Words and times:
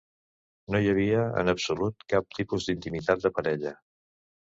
No 0.75 0.79
hi 0.85 0.87
havia, 0.93 1.19
en 1.41 1.51
absolut, 1.53 2.05
cap 2.13 2.31
tipus 2.39 2.65
d'intimitat 2.71 3.23
de 3.27 3.33
parella. 3.37 3.75